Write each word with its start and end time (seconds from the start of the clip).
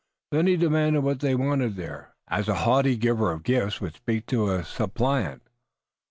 Then 0.31 0.47
he 0.47 0.57
demanded 0.57 1.03
what 1.03 1.19
they 1.19 1.35
wanted 1.35 1.75
there, 1.75 2.15
as 2.27 2.47
a 2.49 2.55
haughty 2.65 2.97
giver 2.97 3.31
of 3.31 3.43
gifts 3.43 3.79
would 3.81 3.93
speak 3.93 4.25
to 4.25 4.49
a 4.49 4.65
suppliant. 4.65 5.43